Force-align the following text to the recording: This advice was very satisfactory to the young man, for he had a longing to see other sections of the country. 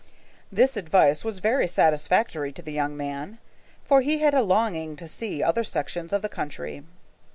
This 0.51 0.77
advice 0.77 1.23
was 1.23 1.37
very 1.37 1.67
satisfactory 1.67 2.51
to 2.53 2.63
the 2.63 2.73
young 2.73 2.97
man, 2.97 3.37
for 3.85 4.01
he 4.01 4.17
had 4.17 4.33
a 4.33 4.41
longing 4.41 4.95
to 4.95 5.07
see 5.07 5.43
other 5.43 5.63
sections 5.63 6.11
of 6.11 6.23
the 6.23 6.27
country. 6.27 6.81